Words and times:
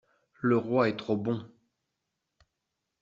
Le 0.39 0.57
roi 0.57 0.89
est 0.89 0.95
trop 0.97 1.15
bon. 1.15 1.45